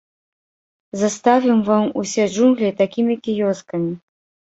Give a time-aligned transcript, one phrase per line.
[1.01, 3.93] Заставім вам усе джунглі такімі кіёскамі.